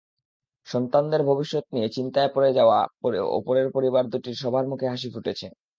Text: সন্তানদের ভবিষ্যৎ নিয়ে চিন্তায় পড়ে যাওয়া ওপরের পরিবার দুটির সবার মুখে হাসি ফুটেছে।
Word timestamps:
সন্তানদের 0.67 1.21
ভবিষ্যৎ 1.29 1.65
নিয়ে 1.73 1.87
চিন্তায় 1.89 2.29
পড়ে 2.35 2.49
যাওয়া 2.53 2.79
ওপরের 3.37 3.67
পরিবার 3.75 4.03
দুটির 4.13 4.35
সবার 4.41 4.65
মুখে 4.71 4.87
হাসি 4.87 5.07
ফুটেছে। 5.13 5.47